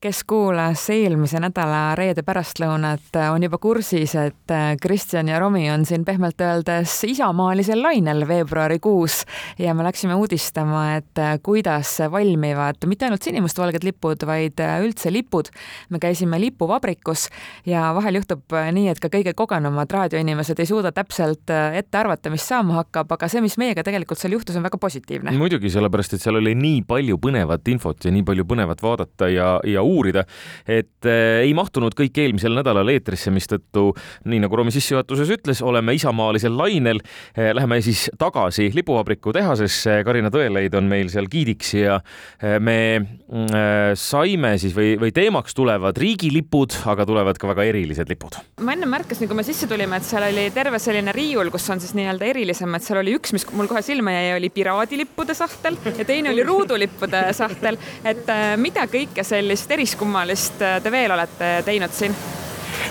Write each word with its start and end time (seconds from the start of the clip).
kes 0.00 0.24
kuulas 0.24 0.86
eelmise 0.94 1.36
nädala 1.44 1.92
reede 1.98 2.22
pärastlõunat, 2.24 3.10
on 3.34 3.42
juba 3.44 3.58
kursis, 3.60 4.14
et 4.16 4.52
Kristjan 4.80 5.28
ja 5.28 5.36
Romi 5.42 5.66
on 5.68 5.82
siin 5.84 6.06
pehmelt 6.08 6.40
öeldes 6.40 6.94
isamaalisel 7.04 7.82
lainel 7.84 8.24
veebruarikuus 8.28 9.18
ja 9.60 9.74
me 9.76 9.84
läksime 9.84 10.16
uudistama, 10.16 10.94
et 10.96 11.20
kuidas 11.44 11.98
valmivad 12.10 12.80
mitte 12.88 13.04
ainult 13.10 13.28
sinimustvalged 13.28 13.84
lipud, 13.84 14.24
vaid 14.24 14.62
üldse 14.86 15.12
lipud. 15.12 15.50
me 15.90 16.00
käisime 16.00 16.40
lipuvabrikus 16.40 17.26
ja 17.68 17.90
vahel 17.94 18.22
juhtub 18.22 18.56
nii, 18.72 18.88
et 18.88 19.04
ka 19.04 19.12
kõige 19.12 19.36
kogenumad 19.36 19.92
raadioinimesed 19.92 20.64
ei 20.64 20.70
suuda 20.72 20.94
täpselt 20.96 21.52
ette 21.52 22.00
arvata, 22.00 22.32
mis 22.32 22.48
saama 22.48 22.78
hakkab, 22.80 23.12
aga 23.18 23.28
see, 23.28 23.44
mis 23.44 23.58
meiega 23.60 23.84
tegelikult 23.84 24.18
seal 24.18 24.32
juhtus, 24.38 24.56
on 24.56 24.64
väga 24.64 24.80
positiivne. 24.80 25.36
muidugi, 25.36 25.68
sellepärast 25.76 26.16
et 26.16 26.24
seal 26.24 26.40
oli 26.40 26.56
nii 26.56 26.82
palju 26.88 27.20
põnevat 27.20 27.68
infot 27.68 28.08
ja 28.08 28.16
nii 28.16 28.24
palju 28.24 28.48
põnevat 28.48 28.80
vaadata 28.88 29.28
ja, 29.28 29.52
ja 29.68 29.89
uurida, 29.90 30.24
et 30.68 31.08
äh, 31.08 31.42
ei 31.44 31.54
mahtunud 31.56 31.96
kõik 31.98 32.22
eelmisel 32.22 32.54
nädalal 32.56 32.88
eetrisse, 32.94 33.32
mistõttu 33.34 33.90
nii 34.30 34.40
nagu 34.44 34.56
Romi 34.56 34.72
sissejuhatuses 34.74 35.30
ütles, 35.36 35.62
oleme 35.64 35.94
isamaalisel 35.96 36.56
lainel. 36.56 37.00
Äh, 37.38 37.52
läheme 37.56 37.80
siis 37.84 38.08
tagasi 38.18 38.70
lipuvabriku 38.74 39.32
tehasesse, 39.34 40.00
Karina 40.06 40.30
Tõeleid 40.32 40.74
on 40.78 40.88
meil 40.90 41.10
seal 41.12 41.28
giidiks 41.30 41.74
ja 41.78 41.98
äh, 42.00 42.58
me 42.62 42.78
äh, 42.96 43.92
saime 43.98 44.56
siis 44.60 44.74
või, 44.76 44.94
või 45.00 45.14
teemaks 45.16 45.56
tulevad 45.56 45.98
riigilipud, 46.00 46.80
aga 46.90 47.06
tulevad 47.08 47.40
ka 47.40 47.50
väga 47.52 47.66
erilised 47.70 48.10
lipud. 48.10 48.38
ma 48.60 48.76
enne 48.76 48.88
märkasin, 48.90 49.28
kui 49.30 49.38
me 49.38 49.46
sisse 49.46 49.68
tulime, 49.70 50.00
et 50.00 50.06
seal 50.06 50.28
oli 50.28 50.48
terve 50.54 50.80
selline 50.82 51.14
riiul, 51.16 51.52
kus 51.52 51.68
on 51.72 51.82
siis 51.82 51.94
nii-öelda 51.98 52.28
erilisem, 52.30 52.74
et 52.76 52.86
seal 52.86 53.00
oli 53.02 53.16
üks, 53.18 53.34
mis 53.36 53.46
mul 53.56 53.70
kohe 53.70 53.82
silma 53.84 54.14
jäi, 54.14 54.34
oli 54.36 54.52
piraadilippude 54.54 55.36
sahtel 55.36 55.78
ja 55.86 56.04
teine 56.04 56.34
oli 56.34 56.44
ruudulippude 56.46 57.24
sahtel. 57.36 57.78
et 58.04 58.28
mida 58.60 58.86
kõike 58.90 59.24
sellist 59.26 59.70
eriskummalist 59.80 59.96
kummalist 59.96 60.60
äh, 60.62 60.82
te 60.82 60.90
veel 60.92 61.12
olete 61.14 61.48
teinud 61.64 61.92
siin? 61.96 62.12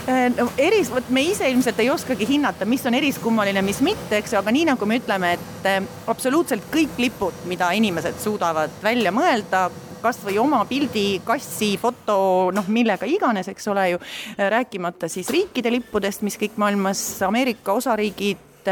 Äh, 0.10 0.30
no 0.34 0.48
eris, 0.58 0.90
vot 0.90 1.10
me 1.14 1.22
ise 1.22 1.50
ilmselt 1.52 1.78
ei 1.84 1.92
oskagi 1.94 2.26
hinnata, 2.26 2.66
mis 2.66 2.86
on 2.90 2.98
eriskummaline, 2.98 3.62
mis 3.66 3.82
mitte, 3.86 4.18
eks 4.18 4.34
ju, 4.34 4.40
aga 4.40 4.54
nii 4.56 4.66
nagu 4.72 4.88
me 4.90 4.98
ütleme, 4.98 5.36
et 5.38 5.70
äh, 5.70 5.78
absoluutselt 6.10 6.66
kõik 6.74 6.98
lipud, 6.98 7.46
mida 7.52 7.70
inimesed 7.78 8.18
suudavad 8.24 8.74
välja 8.82 9.14
mõelda, 9.14 9.68
kas 10.02 10.22
või 10.24 10.40
oma 10.42 10.64
pildi, 10.66 11.22
kassi, 11.28 11.76
foto, 11.78 12.18
noh, 12.56 12.70
millega 12.72 13.06
iganes, 13.06 13.52
eks 13.52 13.70
ole 13.70 13.86
ju, 13.92 14.02
rääkimata 14.40 15.12
siis 15.12 15.30
riikide 15.36 15.74
lippudest, 15.76 16.24
mis 16.26 16.40
kõik 16.40 16.56
maailmas, 16.58 17.04
Ameerika 17.28 17.76
osariigid, 17.76 18.72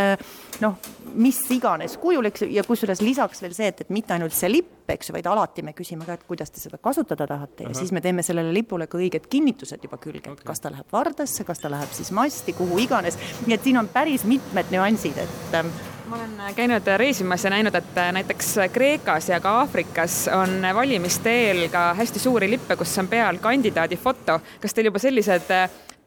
noh, 0.64 0.80
mis 1.18 1.40
iganes 1.54 1.98
kujul, 2.02 2.30
eks 2.30 2.46
ju, 2.46 2.50
ja 2.54 2.64
kusjuures 2.68 3.02
lisaks 3.02 3.42
veel 3.44 3.56
see, 3.58 3.72
et, 3.72 3.84
et 3.86 3.92
mitte 3.94 4.14
ainult 4.16 4.36
see 4.36 4.50
lipp, 4.52 4.86
eks 4.92 5.10
ju, 5.10 5.16
vaid 5.18 5.28
alati 5.30 5.66
me 5.66 5.74
küsime 5.78 6.06
ka, 6.08 6.18
et 6.18 6.26
kuidas 6.30 6.54
te 6.54 6.62
seda 6.62 6.80
kasutada 6.82 7.28
tahate 7.30 7.66
ja 7.66 7.72
Aha. 7.72 7.80
siis 7.80 7.92
me 7.96 8.02
teeme 8.04 8.24
sellele 8.26 8.54
lipule 8.56 8.88
ka 8.88 9.00
õiged 9.02 9.28
kinnitused 9.32 9.84
juba 9.84 10.00
külge, 10.02 10.26
et 10.26 10.34
okay. 10.36 10.48
kas 10.48 10.64
ta 10.64 10.72
läheb 10.74 10.94
vardasse, 10.94 11.46
kas 11.48 11.62
ta 11.64 11.72
läheb 11.74 11.92
siis 11.96 12.14
masti, 12.16 12.56
kuhu 12.58 12.80
iganes, 12.86 13.20
nii 13.46 13.58
et 13.58 13.70
siin 13.70 13.82
on 13.82 13.90
päris 13.92 14.26
mitmed 14.30 14.74
nüansid, 14.74 15.18
et 15.24 15.58
ähm, 15.60 15.74
ma 16.08 16.20
olen 16.20 16.56
käinud 16.56 16.88
reisimas 16.98 17.44
ja 17.44 17.52
näinud, 17.52 17.76
et 17.76 18.00
näiteks 18.12 18.54
Kreekas 18.74 19.30
ja 19.30 19.42
ka 19.44 19.58
Aafrikas 19.64 20.28
on 20.38 20.62
valimiste 20.76 21.34
eel 21.48 21.68
ka 21.74 21.90
hästi 21.98 22.22
suuri 22.22 22.50
lippe, 22.50 22.78
kus 22.80 22.98
on 23.02 23.10
peal 23.12 23.42
kandidaadi 23.44 23.98
foto. 23.98 24.40
kas 24.62 24.74
teil 24.74 24.92
juba 24.92 25.00
sellised 25.00 25.52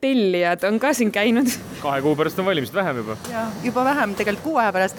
tellijad 0.01 0.65
on 0.65 0.81
ka 0.81 0.93
siin 0.93 1.13
käinud. 1.13 1.47
kahe 1.83 2.03
kuu 2.03 2.17
pärast 2.17 2.39
on 2.39 2.45
valimised 2.45 2.75
vähem 2.75 2.97
juba. 2.97 3.17
ja 3.31 3.47
juba 3.63 3.85
vähem, 3.85 4.15
tegelikult 4.15 4.45
kuu 4.45 4.57
aja 4.57 4.73
pärast. 4.73 4.97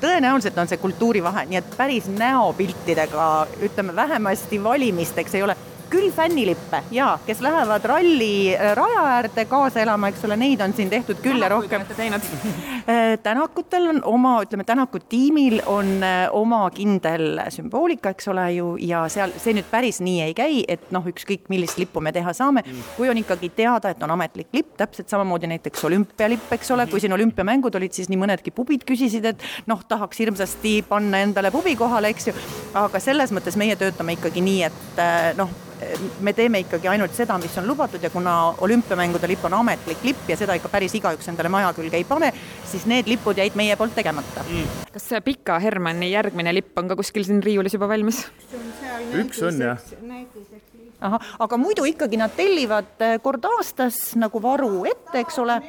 tõenäoliselt 0.00 0.58
on 0.58 0.68
see 0.68 0.80
kultuurivahe, 0.82 1.46
nii 1.50 1.60
et 1.62 1.76
päris 1.76 2.08
näopiltidega 2.10 3.28
ütleme 3.62 3.94
vähemasti 3.96 4.62
valimisteks 4.64 5.34
ei 5.34 5.42
ole 5.42 5.56
küll 5.92 6.10
fännilippe. 6.12 6.82
Ja 6.90 7.18
kes 7.26 7.40
lähevad 7.44 7.84
ralli 7.84 8.54
äh, 8.54 8.72
raja 8.76 9.04
äärde 9.16 9.44
kaasa 9.44 9.82
elama, 9.82 10.08
eks 10.08 10.24
ole, 10.24 10.36
neid 10.40 10.60
on 10.64 10.72
siin 10.76 10.90
tehtud 10.90 11.20
küll 11.24 11.42
ja 11.42 11.52
rohkem. 11.52 11.84
Äh, 12.82 13.18
tänakutel 13.22 13.86
on 13.86 14.00
oma, 14.04 14.32
ütleme, 14.42 14.64
Tänaku 14.66 14.98
tiimil 14.98 15.60
on 15.70 16.02
äh, 16.02 16.26
oma 16.34 16.64
kindel 16.74 17.38
sümboolika, 17.54 18.10
eks 18.10 18.28
ole 18.32 18.46
ju, 18.56 18.72
ja 18.82 19.04
seal 19.12 19.30
see 19.38 19.54
nüüd 19.54 19.68
päris 19.70 20.00
nii 20.02 20.24
ei 20.24 20.34
käi, 20.34 20.64
et 20.68 20.90
noh, 20.94 21.06
ükskõik 21.06 21.46
millist 21.52 21.78
lippu 21.78 22.02
me 22.02 22.10
teha 22.14 22.34
saame, 22.34 22.64
kui 22.96 23.10
on 23.12 23.20
ikkagi 23.22 23.52
teada, 23.54 23.92
et 23.94 24.02
on 24.02 24.10
ametlik 24.16 24.50
lipp, 24.56 24.74
täpselt 24.80 25.12
samamoodi 25.12 25.52
näiteks 25.52 25.86
olümpialipp, 25.86 26.50
eks 26.56 26.74
ole, 26.74 26.88
kui 26.90 27.02
siin 27.02 27.14
olümpiamängud 27.14 27.78
olid, 27.78 27.94
siis 27.94 28.10
nii 28.10 28.18
mõnedki 28.24 28.54
pubid 28.56 28.82
küsisid, 28.88 29.30
et 29.30 29.46
noh, 29.70 29.86
tahaks 29.88 30.24
hirmsasti 30.24 30.80
panna 30.88 31.22
endale 31.22 31.54
pubi 31.54 31.76
kohale, 31.78 32.10
eks 32.10 32.32
ju, 32.32 32.38
aga 32.82 33.02
selles 33.02 33.34
mõttes 33.36 33.58
meie 33.60 33.78
töötame 33.78 34.18
ikkagi 34.18 34.42
nii, 34.42 34.62
et 34.72 35.04
noh, 35.38 35.54
me 36.20 36.32
teeme 36.36 36.62
ikkagi 36.64 36.88
ainult 36.88 37.14
seda, 37.16 37.38
mis 37.42 37.56
on 37.60 37.66
lubatud 37.68 38.02
ja 38.02 38.10
kuna 38.10 38.36
olümpiamängude 38.64 39.28
lipp 39.30 39.44
on 39.48 39.58
ametlik 39.60 40.04
lipp 40.06 40.30
ja 40.30 40.36
seda 40.40 40.56
ikka 40.58 40.70
päris 40.72 40.94
igaüks 40.98 41.28
endale 41.32 41.52
maja 41.52 41.72
külge 41.76 41.98
ei 42.00 42.06
pane, 42.08 42.32
siis 42.68 42.86
need 42.90 43.10
lipud 43.10 43.38
jäid 43.38 43.56
meie 43.58 43.76
poolt 43.76 43.94
tegemata 43.98 44.44
mm.. 44.48 44.88
kas 44.94 45.08
see 45.12 45.20
Pika 45.24 45.58
Hermanni 45.62 46.12
järgmine 46.12 46.54
lipp 46.54 46.78
on 46.78 46.90
ka 46.92 46.98
kuskil 46.98 47.26
siin 47.28 47.42
riiulis 47.44 47.78
juba 47.78 47.90
valmis? 47.90 48.24
üks 49.18 49.42
on 49.46 49.60
jah 49.60 49.80
ahah, 51.02 51.32
aga 51.42 51.58
muidu 51.58 51.86
ikkagi 51.88 52.20
nad 52.20 52.34
tellivad 52.36 53.02
eh, 53.02 53.18
kord 53.22 53.44
aastas 53.56 54.14
nagu 54.18 54.42
varu 54.42 54.84
ette, 54.90 55.22
eks 55.22 55.38
ole. 55.42 55.60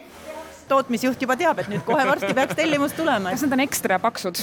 tootmisjuht 0.68 1.22
juba 1.22 1.36
teab, 1.36 1.60
et 1.60 1.68
nüüd 1.68 1.84
kohe 1.84 2.06
varsti 2.08 2.32
peaks 2.34 2.56
tellimus 2.56 2.94
tulema. 2.98 3.34
kas 3.34 3.44
need 3.44 3.58
on 3.58 3.66
ekstra 3.66 4.00
paksud? 4.00 4.40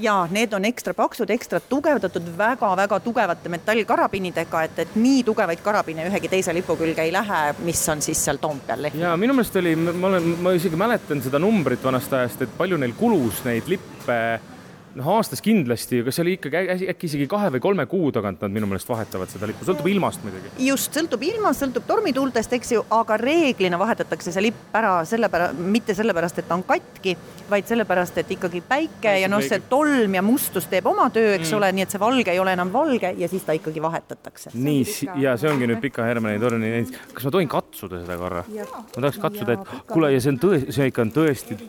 Ja 0.00 0.14
need 0.30 0.52
on 0.56 0.64
ekstra 0.64 0.94
paksud, 0.96 1.30
ekstra 1.30 1.60
tugevdatud 1.60 2.30
väga-väga 2.38 3.00
tugevate 3.04 3.52
metallkarabinidega, 3.52 4.62
et, 4.68 4.78
et 4.84 4.94
nii 5.00 5.22
tugevaid 5.26 5.62
karabine 5.64 6.06
ühegi 6.08 6.30
teise 6.32 6.54
lipu 6.56 6.76
külge 6.80 7.04
ei 7.04 7.12
lähe, 7.14 7.40
mis 7.66 7.82
on 7.92 8.02
siis 8.04 8.22
seal 8.24 8.40
Toompeal 8.40 8.86
lehvinud. 8.86 9.06
ja 9.06 9.16
minu 9.20 9.36
meelest 9.36 9.60
oli, 9.60 9.74
ma 9.76 10.12
olen, 10.12 10.30
ma 10.44 10.54
isegi 10.56 10.78
mäletan 10.80 11.22
seda 11.24 11.40
numbrit 11.42 11.84
vanast 11.84 12.12
ajast, 12.16 12.46
et 12.46 12.56
palju 12.56 12.80
neil 12.80 12.96
kulus 12.98 13.44
neid 13.44 13.68
lippe 13.70 14.18
noh, 14.98 15.08
aastas 15.16 15.42
kindlasti, 15.44 16.00
kas 16.06 16.16
see 16.18 16.24
oli 16.24 16.34
ikkagi 16.36 16.88
äkki 16.90 17.08
isegi 17.08 17.26
kahe 17.30 17.50
või 17.54 17.62
kolme 17.62 17.86
kuu 17.90 18.10
tagant 18.14 18.42
nad 18.42 18.54
minu 18.54 18.68
meelest 18.70 18.88
vahetavad 18.90 19.30
seda 19.30 19.48
lippu, 19.50 19.66
sõltub 19.68 19.86
ilmast 19.90 20.24
muidugi. 20.24 20.50
just, 20.66 20.90
sõltub 20.96 21.22
ilmast, 21.26 21.62
sõltub 21.62 21.86
tormituultest, 21.88 22.54
eks 22.58 22.74
ju, 22.74 22.82
aga 22.94 23.18
reeglina 23.20 23.78
vahetatakse 23.80 24.34
see 24.34 24.46
lipp 24.48 24.74
ära 24.76 24.96
sellepärast, 25.08 25.60
mitte 25.76 25.94
sellepärast, 25.98 26.42
et 26.42 26.48
ta 26.50 26.58
on 26.58 26.64
katki, 26.66 27.16
vaid 27.50 27.70
sellepärast, 27.70 28.20
et 28.22 28.34
ikkagi 28.36 28.62
päike 28.66 29.14
ja 29.22 29.30
noh, 29.30 29.42
see 29.44 29.62
tolm 29.70 30.18
ja 30.18 30.24
mustus 30.26 30.66
teeb 30.70 30.88
oma 30.90 31.08
töö, 31.14 31.34
eks 31.36 31.50
mm. 31.50 31.58
ole, 31.60 31.72
nii 31.78 31.86
et 31.86 31.94
see 31.94 32.02
valge 32.02 32.34
ei 32.34 32.42
ole 32.42 32.54
enam 32.58 32.72
valge 32.74 33.14
ja 33.18 33.30
siis 33.30 33.46
ta 33.46 33.56
ikkagi 33.56 33.82
vahetatakse. 33.82 34.54
nii, 34.54 34.84
ja 35.22 35.36
see 35.40 35.52
ongi 35.52 35.70
nüüd 35.70 35.82
Pika 35.84 36.06
Hermanni 36.08 36.42
torni, 36.42 36.72
kas 37.14 37.28
ma 37.28 37.34
tohin 37.38 37.50
katsuda 37.50 38.02
seda 38.02 38.18
korra? 38.20 38.44
ma 38.50 38.96
tahaks 38.96 39.22
katsuda, 39.22 39.58
et 39.58 39.90
kuule, 39.90 40.10
ja 40.14 40.22
see 40.22 40.34
on 40.34 40.42
tõesti, 40.42 40.74
see 40.74 40.90
ikka 40.90 41.06
on 41.06 41.14
tõesti 41.14 41.60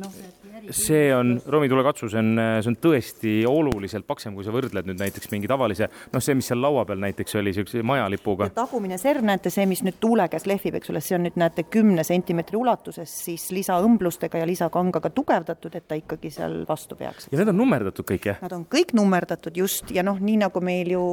no 0.00 0.12
see 0.70 1.10
on, 1.14 1.34
Romi, 1.46 1.68
tule 1.68 1.84
katsu, 1.86 2.08
see 2.10 2.20
on, 2.20 2.32
see 2.62 2.70
on 2.70 2.76
tõesti 2.82 3.34
oluliselt 3.48 4.06
paksem, 4.08 4.34
kui 4.36 4.46
sa 4.46 4.54
võrdled 4.54 4.88
nüüd 4.88 5.00
näiteks 5.00 5.30
mingi 5.32 5.50
tavalise, 5.50 5.90
noh, 6.12 6.24
see, 6.24 6.36
mis 6.38 6.50
seal 6.50 6.60
laua 6.62 6.84
peal 6.88 7.00
näiteks 7.02 7.38
oli, 7.40 7.50
niisuguse 7.50 7.84
majalipuga. 7.86 8.50
tagumine 8.54 8.98
serv, 9.00 9.24
näete, 9.26 9.52
see, 9.52 9.66
mis 9.70 9.82
nüüd 9.86 9.98
tuule 10.02 10.28
käes 10.32 10.46
lehvib, 10.50 10.78
eks 10.80 10.92
ole, 10.92 11.02
see 11.04 11.18
on 11.18 11.26
nüüd 11.28 11.38
näete 11.40 11.66
kümne 11.70 12.04
sentimeetri 12.06 12.58
ulatuses 12.60 13.16
siis 13.26 13.48
lisaõmblustega 13.54 14.42
ja 14.42 14.48
lisakangaga 14.48 15.12
tugevdatud, 15.14 15.74
et 15.76 15.88
ta 15.88 15.98
ikkagi 15.98 16.32
seal 16.34 16.62
vastu 16.68 16.98
peaks. 16.98 17.30
ja 17.32 17.40
need 17.40 17.52
on 17.52 17.60
nummerdatud 17.62 18.06
kõik, 18.06 18.30
jah? 18.32 18.40
Nad 18.44 18.56
on 18.56 18.66
kõik 18.70 18.94
nummerdatud 18.96 19.56
just 19.56 19.90
ja 19.94 20.06
noh, 20.06 20.20
nii 20.20 20.40
nagu 20.44 20.64
meil 20.64 20.94
ju 20.94 21.04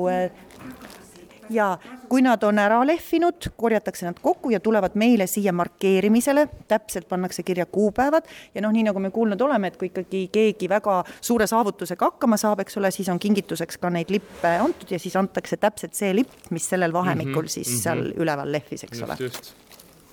ja 1.49 1.77
kui 2.09 2.21
nad 2.21 2.43
on 2.43 2.59
ära 2.59 2.79
lehvinud, 2.87 3.49
korjatakse 3.57 4.05
nad 4.07 4.19
kokku 4.21 4.49
ja 4.53 4.59
tulevad 4.63 4.95
meile 4.95 5.27
siia 5.27 5.53
markeerimisele, 5.53 6.47
täpselt 6.67 7.07
pannakse 7.09 7.43
kirja 7.43 7.65
kuupäevad. 7.65 8.27
Ja 8.55 8.61
noh, 8.61 8.73
nii 8.75 8.87
nagu 8.89 8.99
me 9.03 9.11
kuulnud 9.11 9.41
oleme, 9.41 9.71
et 9.71 9.77
kui 9.77 9.91
ikkagi 9.91 10.27
keegi 10.31 10.69
väga 10.69 11.01
suure 11.21 11.47
saavutusega 11.47 12.11
hakkama 12.11 12.37
saab, 12.37 12.63
eks 12.63 12.77
ole, 12.77 12.91
siis 12.91 13.09
on 13.09 13.19
kingituseks 13.19 13.77
ka 13.81 13.91
neid 13.93 14.11
lippe 14.13 14.57
antud 14.63 14.91
ja 14.91 14.99
siis 14.99 15.15
antakse 15.19 15.57
täpselt 15.57 15.97
see 15.97 16.13
lipp, 16.15 16.49
mis 16.49 16.67
sellel 16.69 16.93
vahemikul 16.93 17.41
mm 17.41 17.45
-hmm, 17.45 17.57
siis 17.59 17.67
mm 17.67 17.73
-hmm. 17.73 17.83
seal 17.83 18.13
üleval 18.17 18.51
lehvis, 18.51 18.83
eks 18.83 18.99
just, 18.99 19.03
ole 19.03 19.17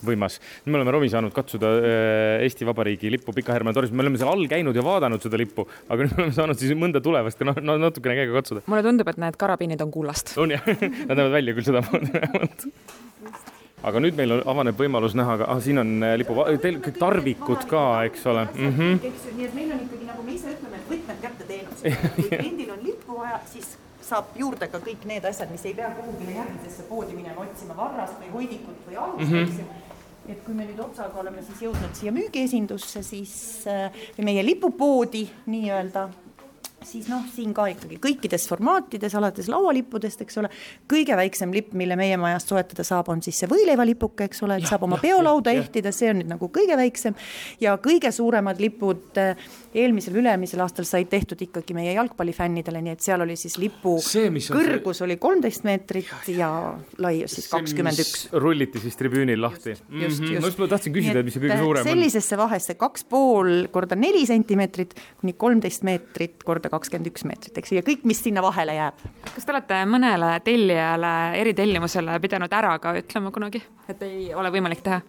võimas. 0.07 0.41
me 0.65 0.79
oleme 0.79 0.95
Romi 0.95 1.11
saanud 1.13 1.35
katsuda 1.37 1.73
äh, 1.79 2.45
Eesti 2.47 2.69
Vabariigi 2.69 3.13
lippu 3.13 3.35
Pika 3.37 3.57
Hermanni 3.57 3.79
tornis, 3.79 3.95
me 3.95 4.05
oleme 4.07 4.21
seal 4.21 4.33
all 4.33 4.47
käinud 4.51 4.77
ja 4.77 4.85
vaadanud 4.87 5.23
seda 5.25 5.41
lippu, 5.41 5.67
aga 5.89 6.05
nüüd 6.05 6.17
me 6.17 6.23
oleme 6.25 6.37
saanud 6.41 6.61
siis 6.61 6.77
mõnda 6.79 7.03
tulevast 7.05 7.41
ja 7.41 7.55
no 7.55 7.79
natukene 7.81 8.19
käega 8.21 8.41
katsuda. 8.41 8.67
mulle 8.67 8.85
tundub, 8.87 9.11
et 9.13 9.23
need 9.27 9.41
karabiinid 9.41 9.85
on 9.85 9.95
kullast. 9.95 10.37
on 10.41 10.55
jah, 10.55 10.69
nad 11.09 11.17
näevad 11.17 11.35
välja 11.39 11.57
küll 11.57 11.73
sedamoodi 11.73 12.15
vähemalt 12.15 12.69
aga 13.85 14.01
nüüd 14.01 14.17
meil 14.17 14.33
on, 14.39 14.43
avaneb 14.55 14.79
võimalus 14.81 15.15
näha 15.19 15.37
ka, 15.43 15.49
ah 15.53 15.61
siin 15.63 15.81
on 15.83 15.95
äh, 16.07 16.17
lipu, 16.21 16.37
teil 16.63 16.81
kõik 16.85 16.99
tarvikud 17.01 17.67
ka, 17.71 17.85
eks 18.09 18.27
ole 18.33 18.47
mm. 18.49 18.77
-hmm. 18.79 19.01
nii 19.39 19.49
et 19.49 19.57
meil 19.57 19.73
on 19.77 19.83
ikkagi, 19.85 20.05
nagu 20.09 20.27
me 20.27 20.37
ise 20.37 20.53
ütleme, 20.55 20.81
et 20.81 20.93
võtmed 20.93 21.25
kätte 21.25 21.49
teenus. 21.49 21.83
kui 22.17 22.29
kliendil 22.31 22.77
on 22.77 22.85
lippu 22.89 23.19
vaja, 23.21 23.41
siis 23.53 23.75
saab 24.05 24.37
juurde 24.41 24.69
ka 24.73 24.81
kõik 24.85 25.05
need 25.09 25.25
asjad, 25.29 25.53
mis 25.53 25.65
ei 25.69 25.75
pea 25.77 25.91
kuhugile 25.99 26.37
järgmisesse 26.39 26.89
poodi 26.89 27.17
minema 27.17 27.45
otsima 27.45 27.77
varrast 27.77 28.21
või 28.21 28.33
hoidikut 28.39 28.89
või 28.89 29.01
algust 29.07 29.31
mm, 29.31 29.51
-hmm 29.51 29.83
et 30.29 30.41
kui 30.45 30.55
me 30.57 30.67
nüüd 30.69 30.81
otsaga 30.81 31.21
oleme 31.21 31.43
siis 31.45 31.65
jõudnud 31.67 31.97
siia 31.97 32.13
müügiesindusse, 32.15 33.03
siis 33.05 33.35
või 33.67 34.23
äh, 34.25 34.29
meie 34.31 34.45
lipupoodi 34.47 35.25
nii-öelda, 35.53 36.09
siis 36.89 37.09
noh, 37.11 37.25
siin 37.35 37.55
ka 37.57 37.67
ikkagi 37.73 37.99
kõikides 38.03 38.47
formaatides, 38.51 39.15
alates 39.19 39.49
laualippudest, 39.53 40.25
eks 40.25 40.41
ole, 40.43 40.51
kõige 40.91 41.17
väiksem 41.19 41.53
lipp, 41.55 41.73
mille 41.79 41.97
meie 41.97 42.17
majast 42.21 42.53
soetada 42.53 42.87
saab, 42.87 43.11
on 43.13 43.23
siis 43.25 43.39
see 43.43 43.51
võileivalipuke, 43.51 44.29
eks 44.29 44.45
ole, 44.47 44.59
et 44.61 44.69
saab 44.69 44.87
oma 44.89 44.99
peolauda 45.03 45.55
ehtida, 45.55 45.93
see 45.95 46.13
on 46.13 46.21
nüüd 46.23 46.31
nagu 46.31 46.49
kõige 46.55 46.79
väiksem 46.81 47.17
ja 47.63 47.77
kõige 47.83 48.13
suuremad 48.15 48.61
lipud 48.63 49.21
äh, 49.21 49.35
eelmisel, 49.75 50.19
üle-eelmisel 50.21 50.63
aastal 50.65 50.87
said 50.89 51.09
tehtud 51.11 51.41
ikkagi 51.45 51.75
meie 51.77 51.95
jalgpallifännidele, 51.97 52.83
nii 52.85 52.95
et 52.95 53.05
seal 53.05 53.25
oli 53.25 53.37
siis 53.39 53.57
lipu 53.61 53.97
see, 54.05 54.31
kõrgus 54.31 55.01
see... 55.01 55.07
oli 55.09 55.17
kolmteist 55.23 55.67
meetrit 55.67 56.29
ja 56.31 56.49
laius 57.03 57.37
siis 57.39 57.49
kakskümmend 57.53 58.03
üks. 58.05 58.27
rulliti 58.45 58.83
siis 58.83 58.99
tribüünil 59.01 59.41
lahti. 59.43 59.75
mm 59.75 60.01
-hmm. 60.01 60.35
just. 60.39 60.59
ma 60.59 60.69
tahtsin 60.71 60.95
küsida, 60.95 61.21
et 61.21 61.29
mis 61.29 61.35
see 61.35 61.43
kõige 61.43 61.59
suurem 61.59 61.83
on. 61.83 61.91
sellisesse 61.91 62.39
vahesse 62.39 62.75
kaks 62.79 63.05
pool 63.11 63.67
korda 63.75 63.99
neli 63.99 64.27
sentimeetrit 64.27 64.95
kuni 65.21 65.33
kolmteist 65.33 65.83
meetrit 65.83 66.43
korda 66.45 66.71
kakskümmend 66.75 67.11
üks 67.11 67.27
meetrit, 67.29 67.59
eks 67.59 67.73
ju, 67.73 67.81
ja 67.81 67.87
kõik, 67.87 68.05
mis 68.09 68.23
sinna 68.25 68.43
vahele 68.45 68.77
jääb. 68.77 69.05
kas 69.35 69.45
te 69.45 69.55
olete 69.55 69.81
mõnele 69.91 70.31
tellijale, 70.45 71.13
eritellimusele 71.41 72.19
pidanud 72.21 72.57
ära 72.61 72.79
ka 72.83 72.95
ütlema 73.01 73.33
kunagi, 73.35 73.63
et 73.89 74.03
ei 74.07 74.33
ole 74.35 74.53
võimalik 74.55 74.83
teha? 74.85 75.03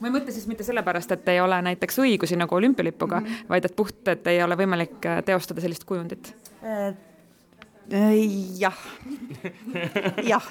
ma 0.00 0.08
ei 0.08 0.14
mõtle 0.14 0.32
siis 0.32 0.48
mitte 0.48 0.64
sellepärast, 0.64 1.12
et 1.12 1.28
ei 1.28 1.40
ole 1.44 1.60
näiteks 1.70 2.00
õigusi 2.00 2.38
nagu 2.40 2.56
olümpialipuga 2.56 3.20
mm, 3.20 3.26
-hmm. 3.26 3.52
vaid 3.52 3.68
et 3.68 3.76
puht, 3.76 4.00
et 4.08 4.26
ei 4.32 4.42
ole 4.42 4.56
võimalik 4.56 5.06
äh, 5.06 5.22
teostada 5.24 5.60
sellist 5.60 5.84
kujundit 5.84 6.34
äh, 6.64 6.94
jah, 8.60 8.76
jah. 10.22 10.46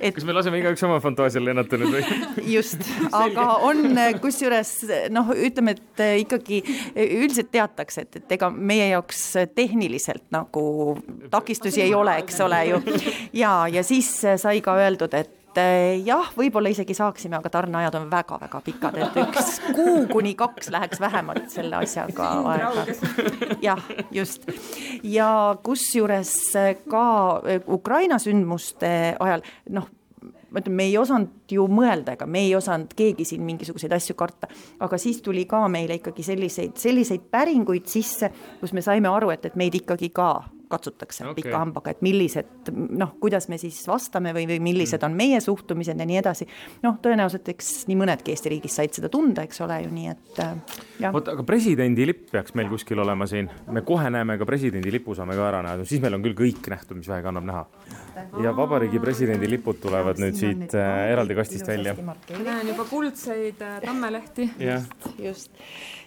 et 0.00 0.14
kas 0.16 0.26
me 0.26 0.34
laseme 0.34 0.58
igaüks 0.58 0.82
oma 0.88 0.98
fantaasial 1.02 1.46
lennata 1.46 1.78
nüüd 1.78 1.94
või? 1.94 2.18
just, 2.54 2.82
aga 3.22 3.46
on 3.68 3.94
kusjuures 4.22 4.72
noh, 5.14 5.30
ütleme, 5.36 5.76
et 5.76 6.04
ikkagi 6.24 6.60
üldiselt 6.96 7.52
teatakse, 7.54 8.06
et, 8.06 8.20
et 8.22 8.36
ega 8.38 8.50
meie 8.50 8.90
jaoks 8.92 9.24
tehniliselt 9.54 10.26
nagu 10.34 10.98
takistusi 11.30 11.84
ei 11.86 11.94
ole, 11.94 12.18
eks 12.24 12.40
ole 12.44 12.62
ju. 12.72 12.82
ja, 13.42 13.52
ja 13.70 13.84
siis 13.86 14.10
sai 14.42 14.62
ka 14.64 14.74
öeldud, 14.82 15.14
et 15.14 15.37
et 15.48 15.60
eh, 15.62 16.02
jah, 16.06 16.28
võib-olla 16.36 16.70
isegi 16.72 16.94
saaksime, 16.96 17.38
aga 17.38 17.50
tarneajad 17.52 17.96
on 17.98 18.08
väga-väga 18.12 18.60
pikad, 18.64 18.98
et 19.00 19.20
üks 19.24 19.58
kuu 19.76 20.06
kuni 20.10 20.34
kaks 20.38 20.70
läheks 20.74 21.00
vähemalt 21.00 21.48
selle 21.52 21.80
asjaga 21.80 22.30
aega. 22.52 22.86
jah, 23.68 23.84
just. 24.14 24.48
ja 25.02 25.30
kusjuures 25.62 26.34
ka 26.90 27.06
eh, 27.48 27.62
Ukraina 27.66 28.20
sündmuste 28.22 28.92
ajal, 29.18 29.46
noh, 29.74 29.88
ma 30.50 30.62
ütlen, 30.62 30.76
me 30.76 30.88
ei 30.88 30.98
osanud 31.00 31.52
ju 31.52 31.64
mõelda, 31.72 32.14
ega 32.16 32.28
me 32.28 32.44
ei 32.46 32.54
osanud 32.56 32.92
keegi 32.96 33.26
siin 33.28 33.44
mingisuguseid 33.46 33.92
asju 33.96 34.16
karta, 34.18 34.50
aga 34.84 35.00
siis 35.00 35.22
tuli 35.24 35.44
ka 35.48 35.64
meile 35.72 35.98
ikkagi 35.98 36.24
selliseid, 36.26 36.76
selliseid 36.80 37.28
päringuid 37.32 37.88
sisse, 37.90 38.30
kus 38.60 38.76
me 38.76 38.84
saime 38.84 39.10
aru, 39.12 39.32
et, 39.34 39.48
et 39.48 39.58
meid 39.60 39.76
ikkagi 39.80 40.12
ka 40.14 40.30
katsutakse 40.68 41.24
okay. 41.24 41.42
pika 41.42 41.58
hambaga, 41.58 41.92
et 41.94 42.02
millised 42.04 42.72
noh, 42.72 43.14
kuidas 43.20 43.48
me 43.48 43.58
siis 43.60 43.80
vastame 43.88 44.32
või, 44.36 44.46
või 44.50 44.60
millised 44.70 45.00
mm. 45.00 45.08
on 45.08 45.16
meie 45.18 45.40
suhtumised 45.44 45.98
ja 45.98 46.06
nii 46.08 46.20
edasi. 46.20 46.48
noh, 46.82 46.98
tõenäoliselt 47.02 47.48
eks 47.54 47.72
nii 47.88 47.98
mõnedki 47.98 48.34
Eesti 48.34 48.52
riigis 48.52 48.78
said 48.78 48.94
seda 48.96 49.10
tunda, 49.12 49.44
eks 49.46 49.62
ole 49.64 49.80
ju, 49.84 49.92
nii 49.94 50.10
et 50.12 50.40
äh, 50.44 50.78
jah. 51.00 51.12
vot, 51.14 51.28
aga 51.32 51.44
presidendi 51.46 52.06
lipp 52.08 52.30
peaks 52.32 52.54
meil 52.58 52.70
kuskil 52.72 53.00
olema 53.02 53.26
siin, 53.30 53.50
me 53.72 53.82
kohe 53.86 54.10
näeme 54.12 54.38
ka 54.40 54.48
presidendi 54.48 54.92
lipu, 54.92 55.16
saame 55.18 55.36
ka 55.38 55.48
ära 55.48 55.62
näha, 55.66 55.86
siis 55.88 56.02
meil 56.04 56.18
on 56.18 56.24
küll 56.26 56.36
kõik 56.38 56.70
nähtud, 56.72 56.98
mis 57.00 57.10
vähegi 57.10 57.30
annab 57.32 57.48
näha. 57.48 57.64
ja 58.44 58.54
vabariigi 58.56 59.00
presidendi 59.02 59.50
lipud 59.50 59.80
tulevad 59.82 60.20
nüüd 60.22 60.38
siit 60.38 60.74
äh, 60.74 61.12
eraldi 61.12 61.38
kastist 61.38 61.68
välja. 61.68 61.94
näen 61.98 62.72
juba 62.72 62.84
kuldseid 62.90 63.62
äh, 63.62 63.78
tammelehti. 63.84 64.50
just, 64.58 65.08
just, 65.18 65.64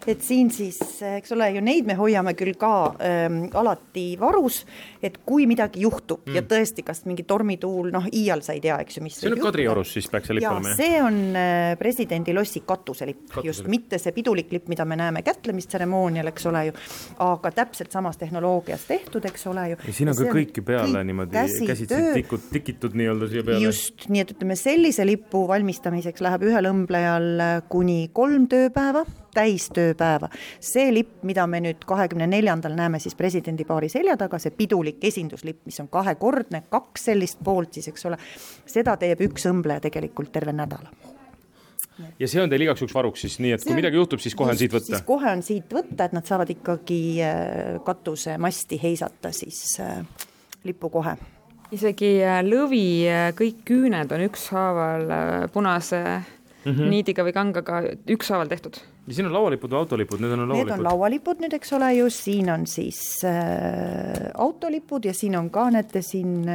et 0.08 0.22
siin 0.26 0.52
siis, 0.54 0.80
eks 1.18 1.32
ole 1.36 1.52
ju 1.56 1.64
neid 1.66 1.88
me 1.88 1.96
hoiame 2.00 2.36
küll 2.38 2.58
ka 2.60 2.74
ähm, 3.00 3.44
alati 3.58 4.12
varus 4.20 4.51
ohus, 4.52 4.66
et 5.02 5.18
kui 5.26 5.48
midagi 5.50 5.82
juhtub 5.86 6.26
mm. 6.26 6.36
ja 6.38 6.44
tõesti, 6.46 6.84
kas 6.86 7.04
mingi 7.08 7.26
tormituul, 7.28 7.92
noh, 7.94 8.08
iial 8.14 8.44
sa 8.46 8.56
ei 8.56 8.62
tea, 8.64 8.78
eks 8.84 8.98
ju, 8.98 9.06
mis 9.06 9.18
see 9.20 9.32
on 9.32 9.40
Kadriorus 9.42 9.94
siis 9.96 10.10
peaks 10.12 10.30
see 10.30 10.38
lipp 10.38 10.50
olema, 10.50 10.74
jah? 10.74 10.80
see 10.82 11.00
on 11.02 11.20
äh, 11.40 11.74
presidendi 11.80 12.36
lossi 12.36 12.64
katuselipp 12.68 13.28
Katusel., 13.32 13.50
just, 13.50 13.70
mitte 13.72 14.00
see 14.02 14.14
pidulik 14.16 14.52
lipp, 14.54 14.70
mida 14.72 14.86
me 14.88 14.98
näeme 15.00 15.24
kätlemistseremoonial, 15.26 16.32
eks 16.32 16.48
ole 16.52 16.66
ju, 16.70 16.76
aga 17.26 17.54
täpselt 17.62 17.94
samas 17.94 18.20
tehnoloogias 18.22 18.86
tehtud, 18.90 19.26
eks 19.30 19.48
ole 19.52 19.68
ju. 19.74 19.82
ja 19.88 19.98
siin 19.98 20.14
on 20.14 20.20
ka 20.20 20.30
kõik 20.36 20.62
ju 20.62 20.68
peale 20.68 21.02
kõik 21.02 21.10
niimoodi 21.12 21.48
käsitsi 21.72 22.04
tikud, 22.20 22.46
tikitud 22.52 22.98
nii-öelda 23.00 23.32
siia 23.32 23.48
peale. 23.48 23.66
just, 23.66 24.08
nii 24.12 24.26
et 24.26 24.36
ütleme, 24.36 24.60
sellise 24.60 25.08
lipu 25.08 25.46
valmistamiseks 25.50 26.24
läheb 26.24 26.48
ühel 26.52 26.70
õmblejal 26.72 27.30
kuni 27.72 28.04
kolm 28.14 28.48
tööpäeva 28.52 29.06
täistööpäeva. 29.34 30.30
see 30.60 30.94
lipp, 30.94 31.24
mida 31.24 31.48
me 31.48 31.62
nüüd 31.64 31.86
kahekümne 31.86 32.28
neljandal 32.28 32.76
näeme 32.76 33.00
siis 33.00 33.16
presidendipaari 33.16 33.90
selja 33.90 34.18
taga, 34.18 34.40
see 34.40 34.52
pidulik 34.52 35.04
esinduslipp, 35.04 35.66
mis 35.66 35.80
on 35.80 35.88
kahekordne, 35.88 36.64
kaks 36.70 37.10
sellist 37.12 37.40
poolt 37.44 37.74
siis, 37.74 37.88
eks 37.88 38.06
ole, 38.06 38.20
seda 38.66 38.98
teeb 38.98 39.22
üks 39.30 39.48
õmbleja 39.50 39.82
tegelikult 39.88 40.32
terve 40.32 40.54
nädala 40.56 40.92
ja 42.20 42.30
see 42.30 42.42
on 42.42 42.52
teil 42.52 42.66
igaks 42.66 42.82
juhuks 42.84 42.96
varuks 42.96 43.26
siis, 43.26 43.38
nii 43.44 43.56
et 43.56 43.66
kui 43.66 43.76
midagi 43.78 44.00
juhtub, 44.00 44.22
siis 44.24 44.36
kohe 44.38 44.54
on 44.54 44.60
siit 44.60 44.74
võtta? 44.74 44.94
siis 44.94 45.06
kohe 45.08 45.32
on 45.32 45.44
siit 45.46 45.74
võtta, 45.76 46.08
et 46.08 46.16
nad 46.16 46.28
saavad 46.28 46.52
ikkagi 46.54 47.02
äh, 47.26 47.80
katusemasti 47.86 48.80
heisata 48.82 49.34
siis 49.36 49.62
äh, 49.84 50.02
lipu 50.68 50.92
kohe. 50.94 51.16
isegi 51.72 52.14
äh, 52.26 52.42
lõvi 52.46 52.86
kõik 53.38 53.64
küüned 53.68 54.16
on 54.16 54.26
ükshaaval 54.30 55.08
punase 55.54 56.02
mm 56.02 56.72
-hmm. 56.72 56.90
niidiga 56.96 57.28
või 57.28 57.36
kangaga 57.36 57.84
ükshaaval 58.10 58.52
tehtud 58.52 58.82
ja 59.08 59.16
siin 59.18 59.28
on 59.28 59.34
laualipud 59.34 59.72
või 59.72 59.80
autolipud, 59.82 60.22
need 60.22 60.36
on 60.36 60.44
laualipud? 60.46 60.70
Need 60.70 60.78
on 60.78 60.86
laualipud 60.86 61.42
nüüd, 61.42 61.56
eks 61.58 61.74
ole 61.78 61.90
ju, 61.98 62.10
siin 62.14 62.52
on 62.54 62.66
siis 62.70 63.00
äh, 63.28 64.30
autolipud 64.38 65.06
ja 65.10 65.14
siin 65.18 65.36
on 65.40 65.50
ka, 65.54 65.68
näete 65.74 66.04
siin 66.06 66.46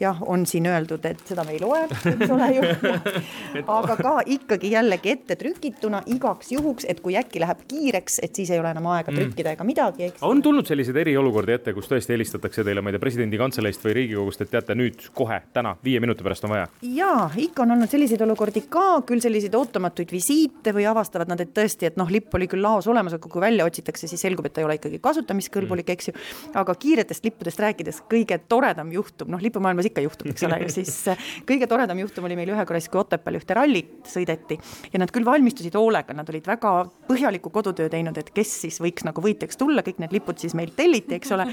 jah, 0.00 0.22
on 0.26 0.46
siin 0.46 0.66
öeldud, 0.70 1.04
et 1.06 1.22
seda 1.28 1.44
me 1.46 1.54
ei 1.54 1.62
loe, 1.62 1.84
eks 1.86 2.34
ole 2.34 2.50
ju 2.56 2.64
aga 3.78 3.96
ka 4.00 4.14
ikkagi 4.34 4.72
jällegi 4.74 5.14
ette 5.14 5.36
trükituna 5.38 6.02
igaks 6.14 6.50
juhuks, 6.54 6.88
et 6.90 7.00
kui 7.04 7.16
äkki 7.18 7.42
läheb 7.42 7.62
kiireks, 7.70 8.18
et 8.26 8.34
siis 8.34 8.50
ei 8.50 8.60
ole 8.62 8.74
enam 8.74 8.90
aega 8.94 9.12
mm. 9.12 9.20
trükkida 9.20 9.54
ega 9.54 9.66
midagi, 9.66 10.10
on 10.26 10.42
tulnud 10.42 10.66
selliseid 10.66 10.98
eriolukordi 11.04 11.56
ette, 11.56 11.76
kus 11.76 11.88
tõesti 11.90 12.16
helistatakse 12.16 12.66
teile, 12.66 12.82
ma 12.82 12.90
ei 12.90 12.98
tea, 12.98 13.04
presidendi 13.06 13.40
kantseleist 13.40 13.86
või 13.86 13.96
Riigikogust, 14.00 14.42
et 14.44 14.52
teate 14.52 14.76
nüüd 14.78 15.08
kohe, 15.14 15.40
täna, 15.54 15.76
viie 15.84 16.02
minuti 16.02 16.26
pärast 16.26 16.48
on 16.48 16.56
vaja? 16.56 16.68
jaa, 16.98 17.30
ikka 17.46 17.64
on 17.64 17.76
olnud 17.78 17.92
selliseid 17.92 18.26
olukordi 18.26 18.66
ka, 18.68 18.88
küll 19.06 19.22
selliseid 19.22 19.54
ootamatuid 19.54 20.12
visiite 20.14 20.74
või 20.74 20.88
avastavad 20.90 21.30
nad, 21.30 21.40
et 21.44 21.54
tõesti, 21.54 21.83
et 21.88 21.98
noh, 22.00 22.10
lipp 22.10 22.34
oli 22.36 22.48
küll 22.50 22.64
laos 22.64 22.88
olemas, 22.90 23.16
aga 23.16 23.30
kui 23.30 23.42
välja 23.42 23.66
otsitakse, 23.68 24.08
siis 24.10 24.22
selgub, 24.24 24.46
et 24.48 24.54
ta 24.56 24.62
ei 24.62 24.68
ole 24.68 24.76
ikkagi 24.78 25.00
kasutamiskõlbulik, 25.04 25.92
eks 25.94 26.10
ju. 26.10 26.14
aga 26.60 26.74
kiiretest 26.80 27.24
lippudest 27.26 27.60
rääkides, 27.62 28.02
kõige 28.10 28.38
toredam 28.48 28.92
juhtum, 28.94 29.30
noh, 29.34 29.42
lipumaailmas 29.42 29.88
ikka 29.90 30.04
juhtub, 30.04 30.30
eks 30.32 30.46
ole 30.48 30.60
ju, 30.64 30.70
siis 30.78 30.96
äh, 31.12 31.28
kõige 31.48 31.68
toredam 31.70 32.00
juhtum 32.02 32.28
oli 32.28 32.38
meil 32.38 32.52
ühe 32.54 32.66
korra 32.66 32.80
siis, 32.82 32.92
kui 32.92 33.02
Otepääl 33.02 33.38
ühte 33.40 33.56
rallit 33.56 34.08
sõideti 34.10 34.58
ja 34.92 35.00
nad 35.02 35.12
küll 35.14 35.26
valmistusid 35.26 35.76
hoolega, 35.78 36.16
nad 36.16 36.28
olid 36.32 36.48
väga 36.48 36.74
põhjaliku 37.08 37.52
kodutöö 37.54 37.90
teinud, 37.92 38.18
et 38.20 38.30
kes 38.34 38.56
siis 38.64 38.80
võiks 38.82 39.06
nagu 39.06 39.24
võitjaks 39.24 39.60
tulla, 39.60 39.84
kõik 39.86 40.00
need 40.02 40.14
lipud 40.16 40.40
siis 40.40 40.56
meil 40.58 40.72
telliti, 40.76 41.18
eks 41.18 41.34
ole. 41.36 41.48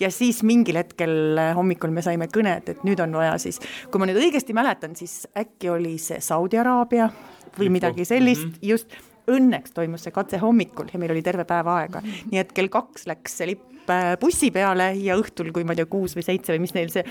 ja 0.00 0.10
siis 0.14 0.42
mingil 0.46 0.80
hetkel 0.80 1.38
äh, 1.38 1.52
hommikul 1.58 1.94
me 1.94 2.04
saime 2.04 2.28
kõne, 2.32 2.58
et, 2.62 2.74
et 2.74 2.84
nüüd 2.86 3.00
on 3.02 3.14
vaja 3.20 3.36
siis, 3.42 3.60
kui 3.90 4.02
ma 4.02 4.08
nüüd 4.08 4.20
õigesti 4.22 4.56
mäletan, 4.56 4.96
siis 4.98 5.22
äkki 5.38 5.72
oli 5.72 5.96
see 6.02 6.20
Saudi 6.22 6.60
Araabia 6.60 7.10
või 7.58 7.72
midagi 7.72 8.04
sellist 8.08 8.46
mm, 8.46 8.52
-hmm. 8.52 8.68
just 8.68 9.11
Õnneks 9.30 9.74
toimus 9.76 10.06
see 10.06 10.14
katse 10.14 10.40
hommikul 10.42 10.90
ja 10.92 10.98
meil 10.98 11.14
oli 11.14 11.22
terve 11.22 11.44
päev 11.48 11.68
aega, 11.70 12.02
nii 12.02 12.40
et 12.42 12.50
kell 12.56 12.70
kaks 12.72 13.06
läks 13.06 13.36
see 13.38 13.52
lipp 13.52 13.90
äh, 13.92 14.16
bussi 14.20 14.50
peale 14.54 14.90
ja 14.98 15.14
õhtul, 15.20 15.52
kui 15.54 15.66
ma 15.66 15.76
ei 15.76 15.82
tea, 15.82 15.90
kuus 15.90 16.16
või 16.18 16.26
seitse 16.26 16.54
või 16.54 16.64
mis 16.64 16.74
neil 16.74 16.90
see 16.90 17.04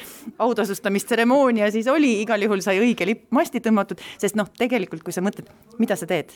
autasustamistseremoonia 0.44 1.72
siis 1.72 1.88
oli, 1.92 2.18
igal 2.26 2.44
juhul 2.44 2.64
sai 2.66 2.82
õige 2.84 3.08
lipp 3.08 3.32
masti 3.36 3.64
tõmmatud, 3.64 4.04
sest 4.22 4.36
noh, 4.40 4.52
tegelikult 4.60 5.06
kui 5.08 5.16
sa 5.16 5.24
mõtled, 5.24 5.48
mida 5.80 5.96
sa 6.00 6.10
teed, 6.10 6.36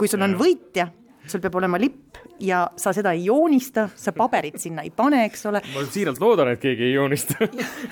kui 0.00 0.08
sul 0.10 0.24
on 0.24 0.38
võitja 0.40 0.88
sul 1.26 1.42
peab 1.44 1.56
olema 1.60 1.78
lipp 1.80 2.18
ja 2.40 2.64
sa 2.76 2.92
seda 2.96 3.12
ei 3.14 3.24
joonista, 3.28 3.86
sa 3.96 4.12
paberit 4.16 4.58
sinna 4.60 4.84
ei 4.84 4.92
pane, 4.94 5.24
eks 5.28 5.46
ole. 5.50 5.62
ma 5.74 5.84
siiralt 5.90 6.20
loodan, 6.22 6.52
et 6.54 6.62
keegi 6.62 6.88
ei 6.88 6.94
joonista 6.96 7.48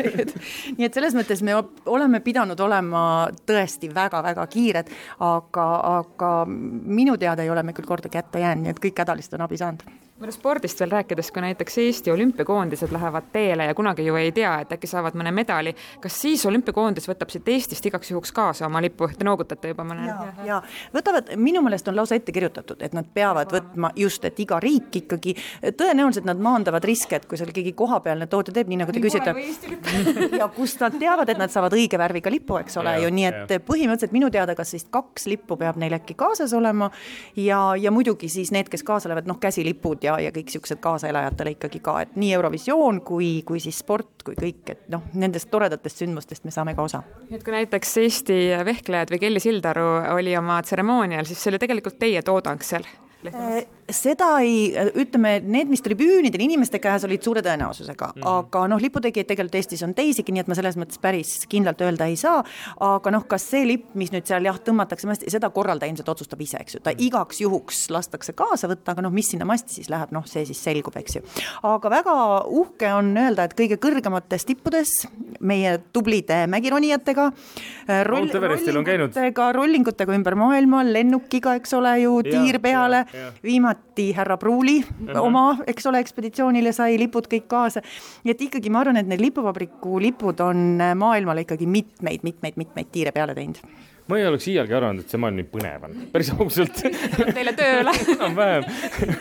nii 0.76 0.86
et 0.86 0.94
selles 0.94 1.16
mõttes 1.16 1.42
me 1.46 1.56
oleme 1.86 2.22
pidanud 2.24 2.60
olema 2.60 3.02
tõesti 3.48 3.90
väga-väga 3.94 4.46
kiired, 4.52 4.94
aga, 5.24 5.68
aga 5.98 6.32
minu 6.46 7.16
teada 7.20 7.44
ei 7.44 7.52
ole 7.52 7.64
me 7.66 7.76
küll 7.76 7.88
kordagi 7.88 8.20
hätta 8.20 8.42
jäänud, 8.42 8.66
nii 8.66 8.76
et 8.76 8.82
kõik 8.82 9.04
hädalised 9.04 9.38
on 9.38 9.46
abi 9.46 9.60
saanud 9.60 10.01
võib-olla 10.22 10.38
spordist 10.38 10.78
veel 10.80 10.90
rääkides, 10.92 11.30
kui 11.34 11.42
näiteks 11.42 11.78
Eesti 11.82 12.10
olümpiakoondised 12.12 12.92
lähevad 12.94 13.24
teele 13.32 13.64
ja 13.64 13.74
kunagi 13.74 14.04
ju 14.06 14.14
ei 14.14 14.30
tea, 14.32 14.52
et 14.62 14.72
äkki 14.72 14.86
saavad 14.86 15.16
mõne 15.18 15.32
medali, 15.34 15.72
kas 16.00 16.14
siis 16.22 16.44
olümpiakoondis 16.46 17.08
võtab 17.10 17.32
siit 17.32 17.48
Eestist 17.50 17.86
igaks 17.90 18.12
juhuks 18.12 18.30
kaasa 18.32 18.68
oma 18.68 18.78
lipu, 18.82 19.08
te 19.18 19.26
noogutate 19.26 19.72
juba, 19.72 19.82
ma 19.84 19.96
näen. 19.98 20.08
ja, 20.12 20.44
ja 20.46 20.60
võtavad, 20.94 21.32
minu 21.36 21.62
meelest 21.66 21.90
on 21.90 21.98
lausa 21.98 22.14
ette 22.14 22.32
kirjutatud, 22.32 22.84
et 22.86 22.94
nad 22.94 23.08
peavad 23.14 23.50
võtma 23.50 23.90
just, 23.98 24.24
et 24.28 24.38
iga 24.44 24.60
riik 24.62 25.00
ikkagi, 25.02 25.34
tõenäoliselt 25.80 26.28
nad 26.28 26.38
maandavad 26.38 26.86
riske, 26.86 27.18
et 27.18 27.26
kui 27.26 27.40
seal 27.40 27.50
keegi 27.50 27.74
kohapealne 27.74 28.30
tootja 28.30 28.54
teeb, 28.54 28.70
nii 28.70 28.78
nagu 28.84 28.94
te 28.94 29.02
küsite. 29.02 29.34
ja 30.40 30.48
kust 30.54 30.86
nad 30.86 30.94
teavad, 31.02 31.34
et 31.34 31.42
nad 31.42 31.50
saavad 31.50 31.74
õige 31.74 31.98
värviga 31.98 32.30
lipu, 32.30 32.60
eks 32.62 32.78
ole 32.78 32.94
ja, 32.94 33.02
ju, 33.02 33.10
nii 33.18 33.26
et 33.32 33.56
ja. 33.56 33.64
põhimõtteliselt 33.66 34.14
minu 34.14 34.30
teada, 34.30 34.54
kas 34.54 34.70
siis 34.76 34.86
kaks 34.86 35.26
lippu 35.34 35.58
peab 35.58 35.82
neil 35.82 35.98
äkki 35.98 36.14
kaasas 36.14 36.54
olema 36.54 36.92
ja, 37.34 37.64
ja 37.74 37.90
muidugi 37.90 38.30
siis 38.30 38.54
need, 38.54 38.70
kes 38.70 38.86
kaasa 38.86 39.10
lähevad, 39.10 39.26
noh, 39.26 39.42
käsilipud 39.42 40.06
ja 40.06 40.11
ja, 40.12 40.28
ja 40.28 40.32
kõik 40.34 40.50
niisugused 40.50 40.80
kaasaelajatele 40.82 41.54
ikkagi 41.56 41.80
ka, 41.84 41.98
et 42.04 42.16
nii 42.20 42.32
Eurovisioon 42.36 43.00
kui, 43.06 43.30
kui 43.46 43.60
siis 43.62 43.78
sport 43.82 44.24
kui 44.26 44.36
kõik, 44.38 44.64
et 44.74 44.88
noh, 44.92 45.04
nendest 45.18 45.50
toredatest 45.52 46.02
sündmustest 46.02 46.46
me 46.48 46.54
saame 46.54 46.76
ka 46.78 46.86
osa. 46.88 47.02
et 47.30 47.44
kui 47.44 47.54
näiteks 47.54 47.96
Eesti 48.02 48.40
vehklejad 48.64 49.12
või 49.12 49.22
Kelly 49.22 49.42
Sildaru 49.42 49.86
oli 50.14 50.36
oma 50.38 50.60
tseremoonial, 50.62 51.28
siis 51.28 51.42
see 51.42 51.52
oli 51.52 51.62
tegelikult 51.62 51.98
teie 52.02 52.22
toodang 52.26 52.62
seal? 52.66 52.86
Seda 53.96 54.28
ei, 54.42 54.72
ütleme, 54.98 55.36
need, 55.44 55.70
mis 55.72 55.82
tribüünidel 55.84 56.44
inimeste 56.44 56.80
käes 56.82 57.04
olid 57.08 57.22
suure 57.24 57.42
tõenäosusega 57.44 58.12
mm, 58.12 58.22
-hmm. 58.22 58.28
aga 58.38 58.64
noh, 58.72 58.80
liputegijaid 58.82 59.28
tegelikult 59.28 59.58
Eestis 59.60 59.82
on 59.86 59.94
teisigi, 59.94 60.32
nii 60.32 60.44
et 60.44 60.50
ma 60.50 60.56
selles 60.58 60.78
mõttes 60.80 61.00
päris 61.02 61.32
kindlalt 61.50 61.80
öelda 61.84 62.08
ei 62.10 62.16
saa, 62.16 62.42
aga 62.80 63.12
noh, 63.14 63.26
kas 63.28 63.46
see 63.50 63.66
lipp, 63.68 63.92
mis 63.98 64.12
nüüd 64.14 64.26
seal 64.28 64.44
jah, 64.48 64.58
tõmmatakse 64.58 65.08
masti, 65.10 65.30
seda 65.32 65.50
korraldaja 65.50 65.92
ilmselt 65.92 66.08
otsustab 66.14 66.40
ise, 66.40 66.60
eks 66.62 66.78
ju, 66.78 66.80
ta 66.80 66.94
mhm. 66.94 67.04
igaks 67.08 67.42
juhuks 67.44 67.84
lastakse 67.92 68.32
kaasa 68.36 68.70
võtta, 68.72 68.96
aga 68.96 69.06
noh, 69.06 69.14
mis 69.14 69.30
sinna 69.32 69.48
masti 69.48 69.80
siis 69.80 69.90
läheb, 69.92 70.12
noh, 70.14 70.26
see 70.26 70.44
siis 70.48 70.62
selgub, 70.62 70.96
eks 70.96 71.18
ju. 71.18 71.24
aga 71.68 71.90
väga 71.90 72.16
uhke 72.48 72.92
on 72.96 73.12
öelda, 73.16 73.46
et 73.46 73.56
kõige 73.58 73.78
kõrgemates 73.82 74.46
tippudes 74.48 74.94
meie 75.42 75.76
tublide 75.92 76.46
mägironijatega 76.50 77.26
äh, 77.28 78.02
roll, 78.08 78.28
rollingutega, 78.32 79.50
rollingutega 79.56 80.16
ümber 80.16 80.36
maailma, 80.38 80.82
lennukiga, 80.86 81.56
eks 81.60 81.76
ole 81.78 81.96
ju, 82.04 82.16
tiir 82.26 82.60
peale, 82.62 83.04
viimati 83.44 84.10
härra 84.16 84.36
Pruuli 84.40 84.78
uh 84.80 85.06
-huh. 85.06 85.20
oma, 85.20 85.46
eks 85.66 85.86
ole, 85.86 86.02
ekspeditsioonile 86.02 86.72
sai 86.72 86.98
lipud 86.98 87.28
kõik 87.28 87.46
kaasa. 87.46 87.82
nii 88.24 88.30
et 88.30 88.42
ikkagi 88.48 88.70
ma 88.70 88.80
arvan, 88.80 88.96
et 88.96 89.06
need 89.06 89.20
lipuvabriku 89.20 90.00
lipud 90.00 90.40
on 90.40 90.78
maailmale 90.94 91.40
ikkagi 91.40 91.66
mitmeid, 91.66 92.20
mitmeid, 92.22 92.54
mitmeid 92.56 92.86
tiire 92.92 93.12
peale 93.12 93.34
teinud 93.34 93.58
ma 94.10 94.18
ei 94.18 94.26
oleks 94.28 94.48
iialgi 94.50 94.76
arvanud, 94.76 95.04
et 95.04 95.12
see 95.12 95.20
maailm 95.22 95.40
nii 95.40 95.48
põnev 95.52 95.86
on, 95.88 95.98
päris 96.12 96.32
ausalt. 96.34 96.82
Teile 97.36 97.54
tööle. 97.58 97.94
Enam-vähem. 98.16 98.66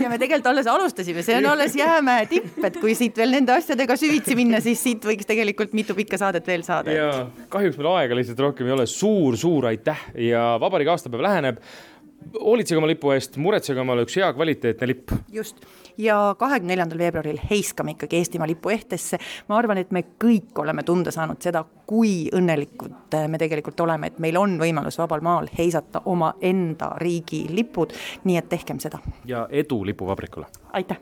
Ja 0.02 0.10
me 0.12 0.20
tegelikult 0.22 0.52
alles 0.54 0.70
alustasime, 0.72 1.26
see 1.26 1.38
on 1.40 1.50
alles 1.54 1.78
jäämäe 1.78 2.26
tipp, 2.32 2.58
et 2.68 2.80
kui 2.82 2.96
siit 2.98 3.18
veel 3.18 3.34
nende 3.38 3.56
asjadega 3.56 3.98
süvitsi 4.00 4.38
minna, 4.40 4.62
siis 4.64 4.82
siit 4.84 5.06
võiks 5.06 5.30
tegelikult 5.30 5.76
mitu 5.78 5.96
pikka 5.98 6.20
saadet 6.22 6.48
veel 6.48 6.66
saada. 6.68 6.94
ja 6.96 7.12
kahjuks 7.54 7.80
meil 7.80 7.94
aega 7.96 8.18
lihtsalt 8.18 8.46
rohkem 8.48 8.70
ei 8.70 8.78
ole. 8.80 8.90
Suur,, 8.90 9.22
suur-suur 9.38 9.70
aitäh! 9.72 10.00
Ja 10.16 10.58
vabariigi 10.62 10.92
aastapäev 10.94 11.24
läheneb 11.26 11.62
hoolitsege 12.40 12.78
oma 12.78 12.88
lipu 12.90 13.12
eest, 13.16 13.38
muretsege 13.42 13.82
omale 13.82 14.06
üks 14.06 14.18
hea 14.20 14.32
kvaliteetne 14.34 14.88
lipp. 14.88 15.12
just, 15.34 15.62
ja 15.98 16.36
kahekümne 16.40 16.74
neljandal 16.74 17.02
veebruaril 17.02 17.40
heiskame 17.50 17.96
ikkagi 17.96 18.18
Eestimaa 18.22 18.48
lipu 18.48 18.70
ehtesse. 18.70 19.20
ma 19.48 19.58
arvan, 19.58 19.78
et 19.78 19.92
me 19.92 20.04
kõik 20.24 20.60
oleme 20.64 20.84
tunda 20.84 21.12
saanud 21.12 21.42
seda, 21.42 21.64
kui 21.86 22.30
õnnelikud 22.34 23.18
me 23.28 23.38
tegelikult 23.38 23.80
oleme, 23.80 24.08
et 24.08 24.20
meil 24.20 24.38
on 24.38 24.58
võimalus 24.60 25.00
vabal 25.02 25.22
maal 25.22 25.50
heisata 25.58 26.02
omaenda 26.06 26.94
riigi 26.98 27.46
lipud, 27.50 27.94
nii 28.24 28.38
et 28.38 28.50
tehkem 28.50 28.80
seda. 28.80 29.00
ja 29.26 29.48
edu 29.50 29.86
lipuvabrikule! 29.86 30.46
aitäh! 30.74 30.98